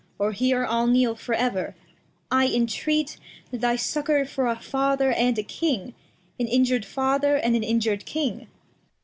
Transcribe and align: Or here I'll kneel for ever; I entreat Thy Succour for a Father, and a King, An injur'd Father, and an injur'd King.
Or 0.17 0.31
here 0.31 0.65
I'll 0.65 0.87
kneel 0.87 1.13
for 1.13 1.35
ever; 1.35 1.75
I 2.31 2.47
entreat 2.47 3.17
Thy 3.51 3.75
Succour 3.75 4.25
for 4.25 4.47
a 4.47 4.55
Father, 4.55 5.11
and 5.11 5.37
a 5.37 5.43
King, 5.43 5.93
An 6.39 6.47
injur'd 6.47 6.85
Father, 6.85 7.35
and 7.35 7.55
an 7.55 7.61
injur'd 7.63 8.03
King. 8.03 8.47